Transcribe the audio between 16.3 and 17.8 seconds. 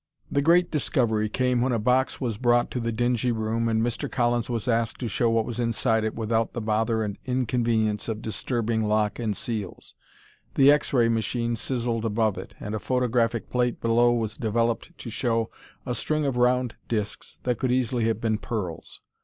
round discs that could